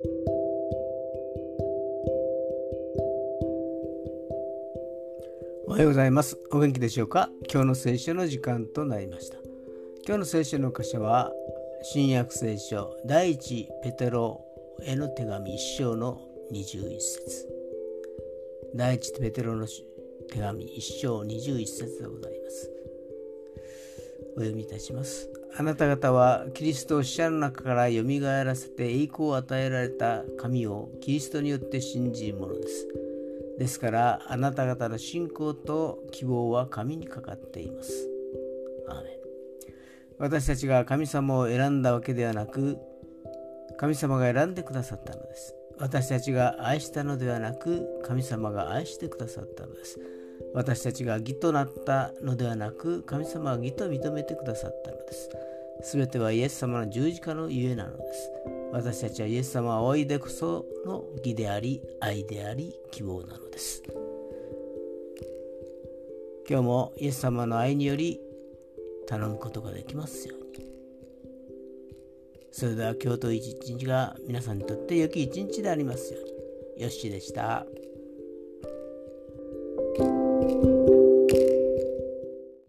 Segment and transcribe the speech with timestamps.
[0.00, 0.04] お
[5.72, 6.38] はようございます。
[6.52, 7.28] お元気でしょうか？
[7.52, 9.38] 今日の聖書の時間となりました。
[10.06, 11.32] 今日の聖書の箇所は、
[11.82, 14.40] 新約聖書第一ペテロ
[14.84, 16.20] への手紙一章の
[16.52, 17.48] 21節
[18.76, 19.66] 第一ペテロの
[20.30, 22.70] 手紙一章21節でございます。
[24.36, 25.28] お読みいたします。
[25.58, 32.86] あなた方はキリストを死者の中からよみがえらせて栄光を与えられた神をキリストによって信じるものです。
[33.58, 38.08] ですからあなた方の信仰と希望は神にかかっています。
[40.18, 42.78] 私たちが神様を選んだわけではなく
[43.78, 45.54] 神様が選んでくださったのです。
[45.78, 49.98] 私たちが愛したのではなく神様が愛してくださったのです。
[50.54, 55.30] 私たちが義となったのではなく神様は義と認めてくださったのです。
[55.82, 58.32] すべてはイエス様の十字架のゆえなのです。
[58.72, 63.82] 私たちはイエス様を仰いでこその義であり、愛であり、希望なのです。
[66.48, 68.20] 今日もイエス様の愛により
[69.06, 70.66] 頼むことができますように。
[72.50, 76.24] それでは今日と一日が皆さんにとって良き一日でありますよう
[76.78, 76.82] に。
[76.82, 77.66] よしでした。